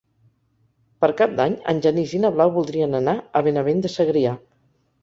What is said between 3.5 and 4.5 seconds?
Benavent de Segrià.